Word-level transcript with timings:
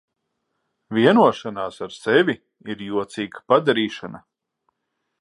Vienošanās 0.97 1.77
ar 1.87 1.95
sevi 1.97 2.37
ir 2.75 2.83
jocīga 2.89 3.47
padarīšana. 3.53 4.27